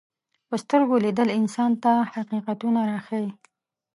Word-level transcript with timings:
په 0.47 0.55
سترګو 0.63 0.95
لیدل 1.05 1.29
انسان 1.39 1.71
ته 1.83 1.91
حقیقتونه 2.13 2.79
راښيي 2.91 3.29